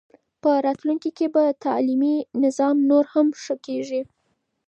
په 0.41 0.51
راتلونکي 0.65 1.09
کې 1.17 1.27
به 1.33 1.43
تعلیمي 1.65 2.15
نظام 2.43 2.75
نور 2.89 3.05
هم 3.13 3.27
ښه 3.41 3.55
کېږي. 3.65 4.01